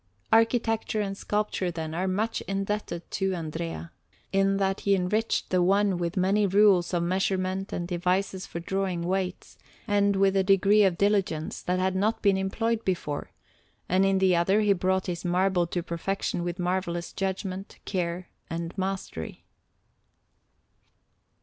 Architecture 0.33 0.99
and 0.99 1.15
sculpture, 1.15 1.69
then, 1.69 1.93
are 1.93 2.07
much 2.07 2.41
indebted 2.47 3.03
to 3.11 3.35
Andrea, 3.35 3.91
in 4.33 4.57
that 4.57 4.79
he 4.79 4.95
enriched 4.95 5.51
the 5.51 5.61
one 5.61 5.99
with 5.99 6.17
many 6.17 6.47
rules 6.47 6.91
of 6.91 7.03
measurement 7.03 7.71
and 7.71 7.87
devices 7.87 8.47
for 8.47 8.59
drawing 8.59 9.03
weights, 9.03 9.59
and 9.87 10.15
with 10.15 10.35
a 10.35 10.41
degree 10.43 10.83
of 10.85 10.97
diligence 10.97 11.61
that 11.61 11.77
had 11.77 11.95
not 11.95 12.23
been 12.23 12.35
employed 12.35 12.83
before, 12.83 13.29
and 13.87 14.03
in 14.03 14.17
the 14.17 14.35
other 14.35 14.61
he 14.61 14.73
brought 14.73 15.05
his 15.05 15.23
marble 15.23 15.67
to 15.67 15.83
perfection 15.83 16.43
with 16.43 16.57
marvellous 16.57 17.13
judgment, 17.13 17.77
care, 17.85 18.27
and 18.49 18.75
mastery. 18.79 19.43